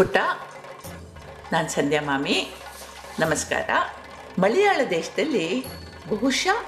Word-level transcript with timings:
ಪುಟ್ಟ, 0.00 0.16
ನಾನು 1.52 1.68
ಸಂಧ್ಯಾ 1.68 2.02
ಮಾಮಿ, 2.02 2.54
ನಮಸ್ಕಾರ. 3.18 3.70
ಮಲಯಾಳ 4.38 4.80
ದೇಶದಲ್ಲಿ 4.90 5.64
ಬಹುಶಃ 6.08 6.62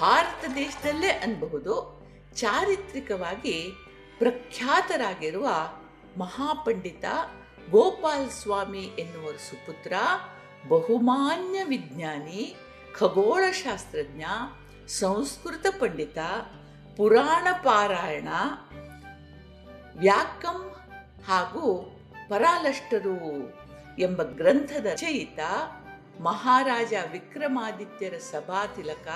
ಭಾರತ 0.00 0.44
ದೇಶದಲ್ಲೇ 0.54 1.08
ಅನ್ಬಹುದು, 1.08 2.02
ಚಾರಿತ್ರಿಕವಾಗಿ 2.34 3.70
ಪ್ರಖ್ಯಾತರಾಗಿರುವ 4.18 5.48
ಮಹಾಪಂಡಿತ 6.16 7.04
ಗೋಪಾಲ್ 7.70 8.30
ಸ್ವಾಮಿ 8.30 8.82
ಎನ್ನುವರ 8.82 9.34
ಸುಪುತ್ರ, 9.50 9.92
ಬಹುಮಾನ್ಯ 10.68 11.64
ವಿಜ್ಞಾನಿ, 11.64 12.56
ಖಗೋಳಶಾಸ್ತ್ರಜ್ಞ, 12.98 14.24
ಸಂಸ್ಕೃತ 14.88 15.66
ಪಂಡಿತ, 15.80 16.18
ಪುರಾಣ 16.96 17.46
ಪಾರಾಯಣ, 17.52 18.28
ವ್ಯಾಕಂ 19.98 20.76
ಹಾಗೂ 21.28 21.94
ಪರಾಲಷ್ಟರು 22.28 23.16
ಎಂಬ 23.98 24.22
ಗ್ರಂಥದ 24.22 24.86
ರಚಯಿತ 24.86 25.38
ಮಹಾರಾಜ 26.20 26.92
ವಿಕ್ರಮಾದಿತ್ಯರ 27.12 28.18
ಸಭಾತಿಲಕ 28.18 29.08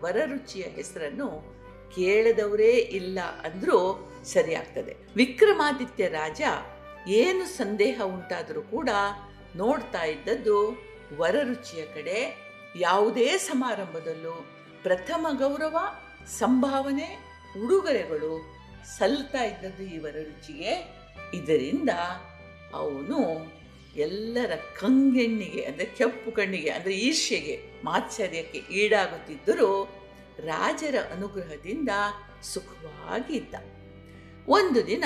ವರರುಚಿಯ 0.00 0.62
ಹೆಸರನ್ನು 0.62 1.56
ಕೇಳದವರೇ 1.94 2.70
ಇಲ್ಲ 2.70 3.18
ಅಂದ್ರೂ 3.44 4.10
ಸರಿಯಾಗ್ತದೆ. 4.24 4.96
ವಿಕ್ರಮಾದಿತ್ಯ 5.16 6.08
ರಾಜ 6.08 6.42
ಏನು 7.08 7.44
ಸಂದೇಹ 7.44 8.00
ಉಂಟಾದರೂ 8.04 8.62
ಕೂಡ 8.62 8.88
ನೋಡ್ತಾ 9.56 10.04
ಇದ್ದದ್ದು 10.04 10.82
ವರರುಚಿಯ 11.16 11.86
ಕಡೆ. 11.86 12.36
ಯಾವುದೇ 12.76 13.36
ಸಮಾರಂಭದಲ್ಲೂ 13.36 14.46
ಪ್ರಥಮ 14.82 15.26
ಗೌರವ, 15.38 15.76
ಸಂಭಾವನೆ, 16.26 17.18
ಉಡುಗೊರೆಗಳು 17.64 18.32
ಸಲ್ತಾ 18.98 19.42
ಇದ್ದದ್ದು 19.42 19.82
ಈ 19.82 19.98
ವರರುಚಿಗೆ. 19.98 20.72
ಇದರಿಂದ 21.34 21.90
ಅವನು 22.74 23.50
ಎಲ್ಲರ 23.96 24.50
ಕಂಗೆಣ್ಣಿಗೆ, 24.80 25.62
ಅಂದರೆ 25.62 25.84
ಕೆಂಪು 25.84 26.30
ಕಣ್ಣಿಗೆ, 26.30 26.70
ಅಂದರೆ 26.70 26.94
ಈರ್ಷ್ಯೆಗೆ, 26.94 27.72
ಮಾತ್ಸರ್ಯಕ್ಕೆ 27.84 28.58
ಈಡಾಗುತ್ತಿದ್ದರೂ 28.58 30.00
ರಾಜರ 30.38 30.94
ಅನುಗ್ರಹದಿಂದ 31.12 31.88
ಸುಖವಾಗಿ 32.42 33.36
ಇದ್ದ 33.36 33.54
ಒಂದು 34.48 34.86
ದಿನ 34.86 35.04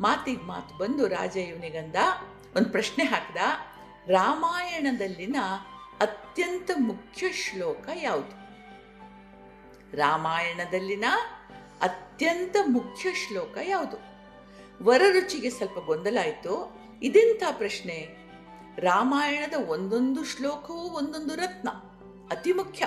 ಮಾತಿಗೆ 0.00 0.42
ಮಾತು 0.42 0.78
ಬಂದು 0.78 1.06
ರಾಜ 1.06 1.36
ಇವನಿಗಂದ 1.36 1.96
ಒಂದು 2.56 2.70
ಪ್ರಶ್ನೆ 2.70 3.04
ಹಾಕಿದ. 3.04 3.36
ರಾಮಾಯಣದಲ್ಲಿನ 4.08 5.36
ಅತ್ಯಂತ 6.00 6.70
ಮುಖ್ಯ 6.76 7.32
ಶ್ಲೋಕ 7.32 7.88
ಯಾವುದು? 8.02 8.42
ರಾಮಾಯಣದಲ್ಲಿನ 9.96 11.04
ಅತ್ಯಂತ 11.80 12.56
ಮುಖ್ಯ 12.62 13.08
ಶ್ಲೋಕ 13.12 13.58
ಯಾವುದು? 13.64 13.96
ವರರುಚಿಗೆ 14.84 15.50
ಸ್ವಲ್ಪ 15.50 15.78
ಗೊಂದಲ 15.78 16.18
ಆಯಿತು. 16.20 16.81
ಇದೆಂಥ 17.02 17.42
ಪ್ರಶ್ನೆ? 17.52 17.96
ರಾಮಾಯಣದ 18.78 19.54
ಒಂದೊಂದು 19.68 20.24
ಶ್ಲೋಕವೂ 20.24 20.84
ಒಂದೊಂದು 20.98 21.34
ರತ್ನ, 21.34 21.68
ಅತಿ 22.30 22.52
ಮುಖ್ಯ. 22.52 22.84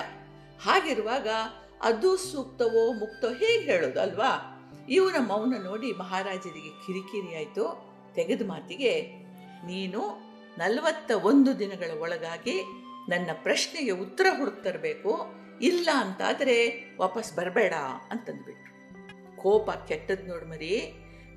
ಹಾಗಿರುವಾಗ 0.62 1.28
ಅದು 1.82 2.16
ಸೂಕ್ತವೋ 2.16 2.92
ಮುಕ್ತವೋ 2.92 3.30
ಹೇಗೆ 3.30 3.72
ಹೇಳೋದು 3.72 4.00
ಅಲ್ವಾ? 4.00 4.32
ಇವನ 4.88 5.14
ಮೌನ 5.18 5.54
ನೋಡಿ 5.64 5.92
ಮಹಾರಾಜರಿಗೆ 5.92 6.72
ಕಿರಿಕಿರಿ 6.86 7.34
ಆಯಿತು 7.34 7.64
ತೆಗೆದ 8.14 8.42
ಮಾತಿಗೆ, 8.46 8.92
ನೀನು 9.66 10.02
ನಲವತ್ತ 10.58 11.10
ಒಂದು 11.10 11.58
ದಿನಗಳ 11.58 11.90
ಒಳಗಾಗಿ 12.00 12.62
ನನ್ನ 13.08 13.30
ಪ್ರಶ್ನೆಗೆ 13.42 13.90
ಉತ್ತರ 13.90 14.26
ಹುಡುಕ್ತರಬೇಕು 14.38 15.12
ಇಲ್ಲ 15.62 15.88
ಅಂತಾದರೆ 15.94 16.56
ವಾಪಸ್ 17.00 17.36
ಬರಬೇಡ 17.36 17.72
ಅಂತಂದ್ಬಿಟ್ರು. 18.10 18.72
ಕೋಪ 19.36 19.70
ಕೆಟ್ಟದ್ 19.70 20.28
ನೋಡ್ಮರಿ 20.28 20.74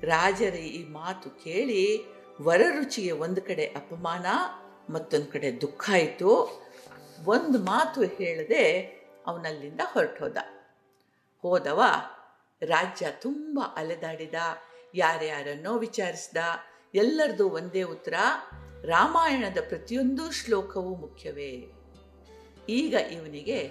ರಾಜರ 0.02 0.54
ಈ 0.54 0.82
ಮಾತು 0.88 1.30
ಕೇಳಿ 1.30 1.84
ವರರುಚಿಗೆ 2.40 3.10
ಒಂದು 3.10 3.42
ಕಡೆ 3.42 3.64
ಅಪಮಾನ, 3.64 4.26
ಮತ್ತೊಂದು 4.92 5.26
ಕಡೆ 5.26 5.60
ದುಃಖ 5.60 5.90
ಆಯಿತು 5.92 6.62
ಒಂದು 7.24 7.58
ಮಾತು 7.58 8.02
ಹೇಳದೆ 8.02 8.80
ಅವನಲ್ಲಿಂದ 9.26 9.80
ಹೊರಟೋದ. 9.84 10.36
ಹೋದವ, 11.42 11.82
ರಾಜ್ಯ 12.62 13.06
ತುಂಬ 13.10 13.60
ಅಲೆದಾಡಿದ, 13.76 14.34
ಯಾರ್ಯಾರನ್ನೋ 14.94 15.78
ವಿಚಾರಿಸ್ದ. 15.78 16.36
ಎಲ್ಲರದು 16.94 17.50
ಒಂದೇ 17.50 17.82
ಉತ್ತರ, 17.82 18.14
ರಾಮಾಯಣದ 18.84 19.58
ಪ್ರತಿಯೊಂದು 19.68 20.30
ಶ್ಲೋಕವೂ 20.30 20.94
ಮುಖ್ಯವೇ. 20.94 21.72
ಈಗ 22.68 22.94
ಇವನಿಗೆ 22.94 23.66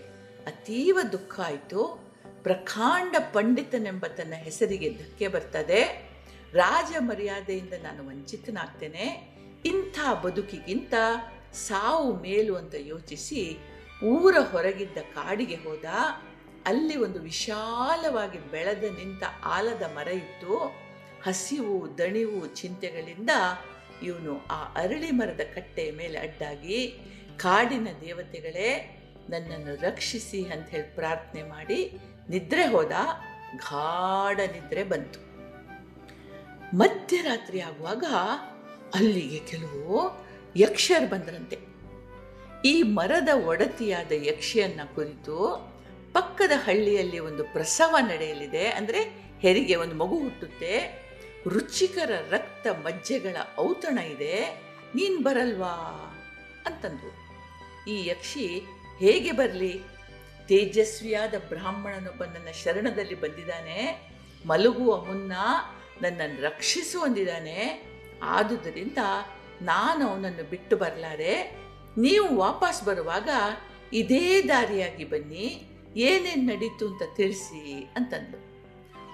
ಅತೀವ 0.46 1.00
ದುಃಖ 1.12 1.40
ಆಯಿತು. 1.40 2.12
ಪ್ರಖಾಂಡ 2.44 3.16
ಪಂಡಿತನೆಂಬ 3.34 4.06
ತನ್ನ 4.06 4.34
ಹೆಸರಿಗೆ 4.34 4.90
ಧಕ್ಕೆ 4.90 5.28
ಬರ್ತದೆ. 5.28 6.09
ರಾಜ 6.54 6.96
ಮರ್ಯಾದೆಯಿಂದ 7.00 7.74
ನಾನು 7.84 8.08
ವಂಚಿತನಾಗ್ತೇನೆ. 8.08 9.36
ಇಂಥ 9.66 10.00
ಬದುಕಿಗಿಂತ 10.24 10.94
ಸಾವು 11.54 12.22
ಮೇಲು 12.22 12.56
ಅಂತ 12.56 12.76
ಯೋಚಿಸಿ 12.78 13.58
ಊರ 14.04 14.36
ಹೊರಗಿದ್ದ 14.52 14.98
ಕಾಡಿಗೆ 14.98 15.56
ಹೋದ. 15.56 15.86
ಅಲ್ಲಿ 16.66 16.98
ಒಂದು 16.98 17.20
ವಿಶಾಲವಾಗಿ 17.20 18.52
ಬೆಳೆದ 18.52 18.84
ನಿಂತ 18.84 19.24
ಆಲದ 19.44 19.84
ಮರ 19.84 20.08
ಇತ್ತು. 20.08 20.58
ಹಸಿವು, 21.26 21.98
ದಣಿವು 21.98 22.48
ಚಿಂತೆಗಳಿಂದ 22.48 23.30
ಇವನು 24.04 24.46
ಆ 24.48 24.64
ಅರಳಿ 24.64 25.12
ಮರದ 25.12 25.42
ಕಟ್ಟೆಯ 25.56 25.92
ಮೇಲೆ 25.92 26.20
ಅಡ್ಡಾಗಿ, 26.20 27.00
ಕಾಡಿನ 27.38 27.88
ದೇವತೆಗಳೇ, 28.02 28.96
ನನ್ನನ್ನು 29.30 29.82
ರಕ್ಷಿಸಿ 29.82 30.44
ಅಂತ 30.44 30.70
ಹೇಳಿ 30.70 30.96
ಪ್ರಾರ್ಥನೆ 30.96 31.44
ಮಾಡಿ 31.44 31.98
ನಿದ್ರೆ 32.30 32.66
ಹೋದ. 32.66 32.92
ಗಾಢ 33.56 34.40
ನಿದ್ರೆ 34.40 34.84
ಬಂತು. 34.84 35.29
ಮಧ್ಯರಾತ್ರಿ 36.74 37.62
ಆಗುವಾಗ 37.62 38.04
ಅಲ್ಲಿಗೆ 38.94 39.40
ಕೆಲವು 39.40 40.12
ಯಕ್ಷರು 40.56 41.10
ಬಂದರಂತೆ. 41.10 41.60
ಈ 42.66 42.84
ಮರದ 42.84 43.30
ಒಡತಿಯಾದ 43.46 44.12
ಯಕ್ಷಿಯನ್ನ 44.12 44.82
ಕುರಿತು 44.96 45.70
ಪಕ್ಕದ 46.14 46.52
ಹಳ್ಳಿಯಲ್ಲಿ 46.56 47.20
ಒಂದು 47.20 47.44
ಪ್ರಸವ 47.44 47.96
ನಡೆಯಲಿದೆ. 48.02 48.68
ಅಂದರೆ 48.68 49.00
ಹೆರಿಗೆ 49.40 49.76
ಒಂದು 49.76 49.96
ಮಗು 49.96 50.20
ಹುಟ್ಟುತ್ತೆ. 50.20 51.00
ರುಚಿಕರ 51.48 52.12
ರಕ್ತ 52.30 52.68
ಮಜ್ಜೆಗಳ 52.68 53.36
ಔತಣ 53.60 53.98
ಇದೆ. 53.98 54.62
ನೀನು 54.96 55.24
ಬರಲ್ವಾ? 55.24 55.76
ಅಂತಂದ್ರು. 56.66 57.30
ಈ 57.90 58.08
ಯಕ್ಷಿ, 58.08 58.64
ಹೇಗೆ 59.00 59.32
ಬರಲಿ? 59.32 59.82
ತೇಜಸ್ವಿಯಾದ 60.48 61.34
ಬ್ರಾಹ್ಮಣನೊಬ್ಬ 61.50 62.24
ನನ್ನ 62.24 62.48
ಶರಣದಲ್ಲಿ 62.64 63.22
ಬಂದಿದ್ದಾನೆ. 63.22 64.10
ಮಲಗುವ 64.48 65.06
ಮುನ್ನ 65.06 65.32
ನನ್ನನ್ನು 66.02 66.42
ರಕ್ಷಿಸು 66.42 67.02
ಅಂದಿದ್ದಾನೆ. 67.02 67.84
ಆದುದರಿಂದ 68.24 68.98
ನಾನು 69.62 70.08
ಅವನನ್ನು 70.08 70.50
ಬಿಟ್ಟು 70.50 70.78
ಬರಲಾರೆ. 70.78 71.56
ನೀವು 71.98 72.38
ವಾಪಸ್ 72.38 72.84
ಬರುವಾಗ 72.84 73.30
ಇದೇ 73.94 74.42
ದಾರಿಯಾಗಿ 74.42 75.06
ಬನ್ನಿ. 75.06 75.66
ಏನೇನು 75.98 76.54
ನಡೀತು 76.54 76.88
ಅಂತ 76.88 77.02
ತಿಳಿಸಿ 77.16 77.90
ಅಂತಂದು. 77.96 78.50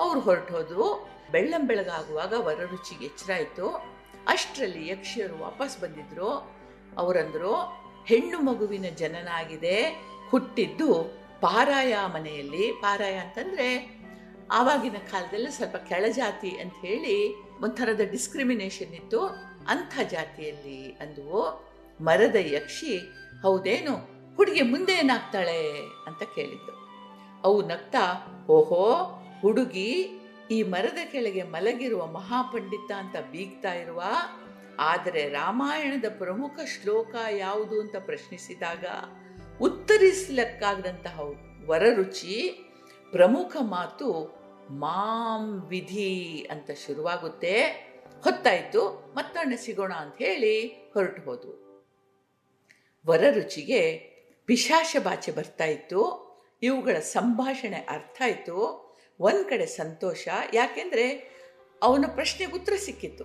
ಅವ್ರು 0.03 0.19
ಹೊರಟೋದು 0.19 1.09
ಬೆಳ್ಳಂ 1.31 1.67
ಬೆಳಗಾಗುವಾಗ 1.67 2.33
ವರರುಚಿಗೆ 2.37 3.05
ಎಚ್ಚರ 3.05 3.33
ಆಯಿತು. 3.33 3.67
ಅಷ್ಟರಲ್ಲಿ 4.27 4.87
ಯಕ್ಷಿಯರು 4.87 5.39
ವಾಪಸ್ 5.39 5.79
ಬಂದಿದ್ರು. 5.79 6.55
ಅವರಂದರು, 6.97 7.55
ಹೆಣ್ಣು 8.07 8.39
ಮಗುವಿನ 8.39 8.85
ಜನನ 8.95 9.27
ಆಗಿದೆ 9.27 10.05
ಹುಟ್ಟಿದ್ದು 10.29 11.03
ಪಾರಾಯ 11.41 11.95
ಮನೆಯಲ್ಲಿ. 12.13 12.71
ಪಾರಾಯ 12.71 13.15
ಅಂತಂದರೆ 13.15 13.94
ಆವಾಗಿನ 14.51 14.95
ಕಾಲದಲ್ಲಿ 15.11 15.51
ಸ್ವಲ್ಪ 15.51 15.75
ಕೆಳಜಾತಿ 15.75 16.49
ಅಂತ 16.49 16.73
ಹೇಳಿ 16.81 17.33
ಒಂಥರದ 17.61 18.01
ಡಿಸ್ಕ್ರಿಮಿನೇಷನ್ 18.11 18.93
ಇತ್ತು. 18.93 19.27
ಅಂಥ 19.67 19.99
ಜಾತಿಯಲ್ಲಿ 20.11 20.91
ಅಂದು 20.91 21.65
ಮರದ 22.01 22.35
ಯಕ್ಷಿ 22.35 22.97
ಹೌದೇನು 23.41 23.95
ಹುಡುಗಿ 24.35 24.61
ಮುಂದೆ 24.61 24.93
ಏನಾಗ್ತಾಳೆ 24.93 25.77
ಅಂತ 26.07 26.23
ಕೇಳಿದ್ದು. 26.35 26.73
ಅವು 27.43 27.67
ನಗ್ತಾ, 27.67 28.27
ಓಹೋ, 28.49 29.03
ಹುಡುಗಿ 29.41 30.19
ಈ 30.51 30.63
ಮರದ 30.63 31.11
ಕೆಳಗೆ 31.11 31.43
ಮಲಗಿರುವ 31.43 32.05
ಮಹಾಪಂಡಿತ 32.05 32.91
ಅಂತ 32.91 33.15
ಬೀಗ್ತಾ 33.31 33.73
ಇರುವ, 33.73 34.03
ಆದರೆ 34.79 35.29
ರಾಮಾಯಣದ 35.29 36.05
ಪ್ರಮುಖ 36.17 36.59
ಶ್ಲೋಕ 36.59 37.15
ಯಾವುದು 37.29 37.81
ಅಂತ 37.81 37.95
ಪ್ರಶ್ನಿಸಿದಾಗ 37.95 38.85
ಉತ್ತರಿಸಲಕ್ಕಾಗದಂತಹ 39.61 41.19
ವರರುಚಿ 41.65 42.61
ಪ್ರಮುಖ 43.15 43.57
ಮಾತು 43.61 44.07
ಮಾಂ 44.69 45.61
ವಿಧಿ 45.61 46.47
ಅಂತ 46.51 46.71
ಶುರುವಾಗುತ್ತೆ. 46.71 47.61
ಹೊತ್ತಾಯಿತು, 48.23 49.13
ಮತ್ತೊಮ್ಮೆ 49.15 49.57
ಸಿಗೋಣ 49.57 49.93
ಅಂತ 49.93 50.15
ಹೇಳಿ 50.17 50.67
ಹೊರಟು 50.67 51.21
ವರ 53.07 53.23
ರುಚಿಗೆ 53.31 53.97
ಪಿಶಾಶ 54.45 54.95
ಬಾಚೆ 55.03 55.31
ಬರ್ತಾ 55.31 55.65
ಇತ್ತು. 55.65 56.01
ಇವುಗಳ 56.63 56.99
ಸಂಭಾಷಣೆ 56.99 57.77
ಅರ್ಥ 57.77 58.21
ಆಯಿತು. 58.21 58.57
ಒಂದು 59.19 59.45
ಕಡೆ 59.45 59.65
ಸಂತೋಷ, 59.65 60.27
ಯಾಕೆಂದರೆ 60.53 61.35
ಅವನ 61.81 62.05
ಪ್ರಶ್ನೆಗೆ 62.13 62.51
ಉತ್ತರ 62.51 62.73
ಸಿಕ್ಕಿತ್ತು. 62.75 63.23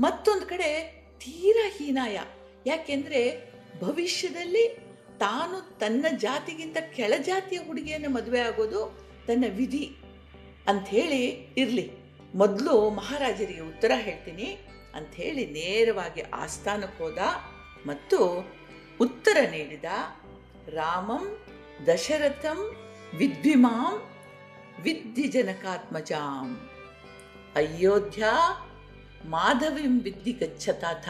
ಮತ್ತೊಂದು 0.00 0.46
ಕಡೆ 0.46 0.90
ತೀರಾ 1.18 1.68
ಹೀನಾಯ. 1.68 2.18
ಯಾಕೆಂದರೆ 2.66 3.52
ಭವಿಷ್ಯದಲ್ಲಿ 3.80 4.68
ತಾನು 5.18 5.78
ತನ್ನ 5.78 6.06
ಜಾತಿಗಿಂತ 6.16 6.76
ಕೆಳಜಾತಿಯ 6.96 7.58
ಹುಡುಗಿಯನ್ನು 7.58 8.10
ಮದುವೆ 8.10 8.40
ಆಗೋದು 8.40 9.11
ತನ್ನ 9.26 9.44
ವಿಧಿ 9.56 9.96
ಅಂಥೇಳಿ 10.68 11.24
ಇರಲಿ. 11.56 11.90
ಮೊದಲು 12.34 12.90
ಮಹಾರಾಜರಿಗೆ 12.90 13.60
ಉತ್ತರ 13.60 13.92
ಹೇಳ್ತೀನಿ. 13.94 14.58
ಅಂಥೇಳಿ 14.94 15.46
ನೇರವಾಗಿ 15.46 16.20
ಆಸ್ಥಾನಕ್ಕೆ 16.20 17.04
ಹೋದ 17.04 17.18
ಮತ್ತು 17.86 18.50
ಉತ್ತರ 19.00 19.36
ನೀಡಿದ. 19.50 19.84
ರಾಮಂ 20.68 21.38
ದಶರಥಂ 21.86 22.76
ವಿದ್ವಿಮಾಂ 23.16 24.10
ವಿದ್ಧಿಜನಕಾತ್ಮಜಾಂ 24.82 26.70
ಅಯೋಧ್ಯ 27.56 28.24
ಮಾಧವಿಂ 29.26 30.00
ವಿದ್ಧಿ 30.00 30.32
ಗಚ್ಚತಾಥ 30.32 31.08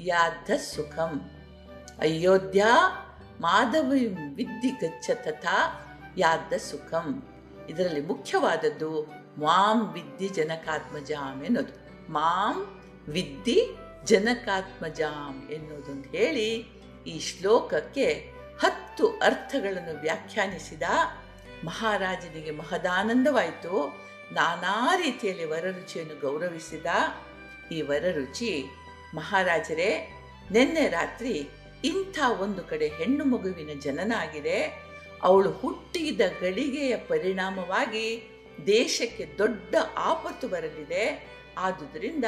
ಯಾದ್ಧ 0.00 0.50
ಸುಖಂ. 0.50 1.30
ಅಯೋಧ್ಯ 1.98 2.64
ಮಾಧವಿಂ 3.40 4.34
ವಿದ್ಧಿ 4.34 4.68
ಗಚ್ಚತಥ 4.68 5.46
ಯಾದ್ಧ 6.16 6.52
ಸುಖಂ. 6.54 7.28
ಇದರಲ್ಲಿ 7.68 8.00
ಮುಖ್ಯವಾದದ್ದು 8.00 9.02
ಮಾಂ 9.38 9.92
ವಿದ್ಧಿ 9.92 10.28
ಜನಕಾತ್ಮಜಾಮ್ 10.28 11.44
ಎನ್ನುವುದು. 11.44 11.74
ಮಾಂ 12.12 12.82
ವಿದ್ಧಿ 13.08 13.76
ಜನಕಾತ್ಮಜಾಮ್ 14.04 15.50
ಎನ್ನುವುದೊಂದು 15.50 16.08
ಹೇಳಿ 16.08 16.66
ಈ 17.06 17.20
ಶ್ಲೋಕಕ್ಕೆ 17.20 18.34
ಹತ್ತು 18.62 19.08
ಅರ್ಥಗಳನ್ನು 19.08 20.00
ವ್ಯಾಖ್ಯಾನಿಸಿದ 20.00 20.82
ಮಹಾರಾಜನಿಗೆ 21.64 22.50
ಮಹದಾನಂದವಾಯಿತು. 22.50 24.04
ನಾನಾ 24.32 24.96
ರೀತಿಯಲ್ಲಿ 24.96 25.44
ವರರುಚಿಯನ್ನು 25.44 26.20
ಗೌರವಿಸಿದ 26.20 26.86
ಈ 27.72 27.82
ವರರುಚಿ, 27.82 28.64
ಮಹಾರಾಜರೇ, 29.14 30.20
ನಿನ್ನೆ 30.50 30.88
ರಾತ್ರಿ 30.88 31.48
ಇಂಥ 31.84 32.18
ಒಂದು 32.40 32.64
ಕಡೆ 32.64 32.88
ಹೆಣ್ಣು 32.88 33.24
ಮಗುವಿನ 33.24 33.80
ಜನನ 33.80 34.12
ಆಗಿದೆ 34.16 34.84
ಅವಳು 35.24 35.50
ಹುಟ್ಟಿದ 35.50 36.20
ಗಳಿಗೆಯ 36.40 36.96
ಪರಿಣಾಮವಾಗಿ 36.96 38.30
ದೇಶಕ್ಕೆ 38.66 39.26
ದೊಡ್ಡ 39.38 39.74
ಆಪತ್ತು 39.96 40.48
ಬರಲಿದೆ. 40.48 41.34
ಆದುದರಿಂದ 41.58 42.24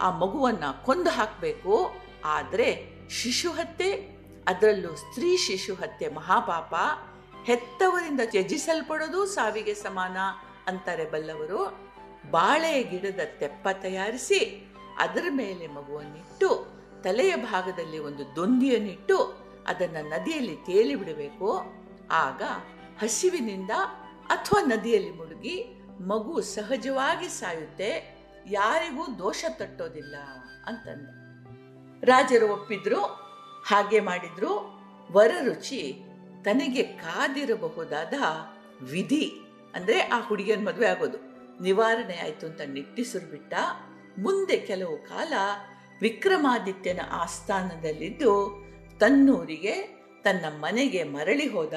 ಆ 0.00 0.10
ಮಗುವನ್ನು 0.10 0.84
ಕೊಂದು 0.84 1.10
ಹಾಕಬೇಕು. 1.10 1.94
ಆದರೆ 2.24 2.84
ಶಿಶು 3.10 3.50
ಹತ್ಯೆ, 3.50 3.92
ಅದರಲ್ಲೂ 4.46 4.96
ಸ್ತ್ರೀ 4.96 5.36
ಶಿಶು 5.36 5.74
ಹತ್ಯೆ 5.74 6.08
ಮಹಾಪಾಪ. 6.08 6.74
ಹೆತ್ತವರಿಂದ 7.44 8.20
ತ್ಯಜಿಸಲ್ಪಡೋದು 8.24 9.26
ಸಾವಿಗೆ 9.26 9.74
ಸಮಾನ 9.74 10.16
ಅಂತಾರೆ 10.66 11.04
ಬಲ್ಲವರು. 11.04 11.90
ಬಾಳೆ 12.30 12.82
ಗಿಡದ 12.82 13.20
ತೆಪ್ಪ 13.38 13.68
ತಯಾರಿಸಿ 13.72 14.72
ಅದರ 14.98 15.24
ಮೇಲೆ 15.30 15.66
ಮಗುವನ್ನಿಟ್ಟು, 15.66 16.66
ತಲೆಯ 17.04 17.36
ಭಾಗದಲ್ಲಿ 17.36 17.98
ಒಂದು 17.98 18.36
ದೊಂದಿಯನ್ನಿಟ್ಟು 18.36 19.46
ಅದನ್ನು 19.66 20.08
ನದಿಯಲ್ಲಿ 20.08 20.56
ತೇಲಿ 20.56 20.94
ಬಿಡಬೇಕು. 20.94 21.64
ಆಗ 22.10 22.42
ಹಸಿವಿನಿಂದ 23.02 23.70
ಅಥವಾ 24.26 24.60
ನದಿಯಲ್ಲಿ 24.60 25.10
ಮುಳುಗಿ 25.10 25.82
ಮಗು 26.00 26.40
ಸಹಜವಾಗಿ 26.40 27.28
ಸಾಯುತ್ತೆ, 27.28 28.16
ಯಾರಿಗೂ 28.46 29.06
ದೋಷ 29.18 29.44
ತಟ್ಟೋದಿಲ್ಲ 29.48 30.16
ಅಂತಂದ. 30.66 31.08
ರಾಜರು 32.04 32.52
ಒಪ್ಪಿದ್ರು, 32.52 33.00
ಹಾಗೆ 33.66 34.00
ಮಾಡಿದ್ರು. 34.00 34.76
ವರರುಚಿ 35.12 36.02
ತನಗೆ 36.44 36.82
ಕಾದಿರಬಹುದಾದ 36.82 38.14
ವಿಧಿ 38.82 39.32
ಅಂದ್ರೆ 39.74 40.00
ಆ 40.00 40.20
ಹುಡುಗಿಯನ್ 40.20 40.66
ಮದುವೆ 40.66 40.86
ಆಗೋದು. 40.86 41.18
ನಿವಾರಣೆ 41.62 42.20
ಆಯ್ತು 42.20 42.46
ಅಂತ 42.46 42.60
ನಿಟ್ಟಿಸಿರು 42.60 43.26
ಬಿಟ್ಟ. 43.26 43.54
ಮುಂದೆ 44.18 44.56
ಕೆಲವು 44.56 44.96
ಕಾಲ 44.96 45.32
ವಿಕ್ರಮಾದಿತ್ಯನ 46.00 47.00
ಆಸ್ಥಾನದಲ್ಲಿದ್ದು 47.10 48.64
ತನ್ನೂರಿಗೆ 48.98 49.95
ತನ್ನ 50.26 50.44
ಮನೆಗೆ 50.48 51.02
ಮರಳಿ 51.04 51.46
ಹೋದ 51.46 51.74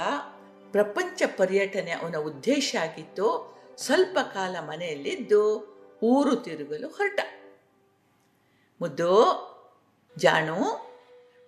ಪ್ರಪಂಚ 0.71 1.21
ಪರ್ಯಟನೆ 1.37 1.91
ಅವನ 1.91 2.15
ಉದ್ದೇಶ 2.15 2.75
ಆಗಿತ್ತು. 2.81 3.57
ಸ್ವಲ್ಪ 3.77 4.19
ಕಾಲ 4.33 4.55
ಮನೆಯಲ್ಲಿದ್ದು 4.59 5.69
ಊರು 6.03 6.35
ತಿರುಗಲು 6.35 6.87
ಹೊರಟ. 6.87 7.19
ಮುದ್ದು, 8.81 9.15
ಜಾಣು, 10.17 10.57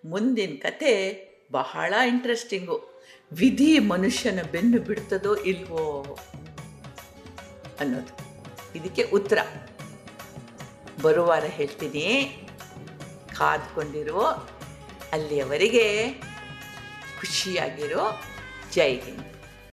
ಮುಂದಿನ 0.05 0.57
ಕತೆ 0.61 1.27
ಬಹಳ 1.51 1.93
ಇಂಟ್ರೆಸ್ಟಿಂಗು 2.07 3.03
ವಿಧಿ 3.31 3.79
ಮನುಷ್ಯನ 3.79 4.39
ಬೆನ್ನು 4.51 4.79
ಬಿಡ್ತದೋ 4.79 5.35
ಇಲ್ವೋ 5.35 6.17
ಅನ್ನೋದು. 7.79 8.13
ಇದಕ್ಕೆ 8.77 9.03
ಉತ್ತರ. 9.03 9.37
ಬರುವಾರ 11.01 11.43
ಹೇಳ್ತೀನಿ. 11.43 12.37
ಕಾದ್ಕೊಂಡಿರೋ. 13.37 14.49
ಅಲ್ಲಿಯವರೆಗೆ 15.11 16.07
ಖುಷಿಯಾಗಿರೋ 17.21 18.05
ಜೈ 18.75 18.91
ಹಿಂದ್. 19.05 19.30